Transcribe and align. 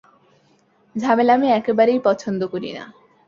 ঝামেলা 0.95 1.33
আমি 1.33 1.47
একেবারেই 1.51 1.99
পছন্দ 1.99 2.41
করি 2.47 2.69
না। 2.73 2.83